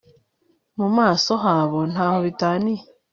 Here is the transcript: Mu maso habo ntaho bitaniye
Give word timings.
Mu 0.77 0.87
maso 0.97 1.31
habo 1.43 1.79
ntaho 1.91 2.17
bitaniye 2.25 2.83